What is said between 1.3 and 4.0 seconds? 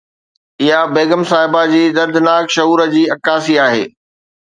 صاحبه جي دردناڪ شعور جي عڪاسي آهي